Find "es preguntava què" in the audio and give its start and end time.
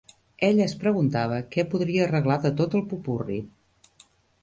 0.69-1.67